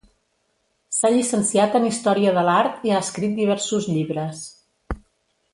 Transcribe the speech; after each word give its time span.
S'ha 0.99 1.11
llicenciat 1.15 1.77
en 1.81 1.85
Història 1.91 2.33
de 2.39 2.45
l'Art 2.49 2.89
i 2.89 2.95
ha 2.95 3.05
escrit 3.05 3.39
diversos 3.43 3.89
llibres. 3.95 4.43